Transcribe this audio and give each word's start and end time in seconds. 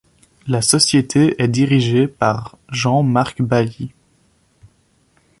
La 0.47 0.63
société 0.63 1.39
est 1.39 1.47
dirigée 1.47 2.07
par 2.07 2.57
Jean-Marc 2.69 3.43
Bally. 3.43 3.91